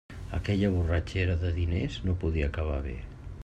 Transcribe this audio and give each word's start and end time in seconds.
Aquella 0.37 0.71
borratxera 0.75 1.35
de 1.43 1.53
diners 1.59 1.99
no 2.09 2.19
podia 2.25 2.51
acabar 2.53 2.81
bé. 2.91 2.99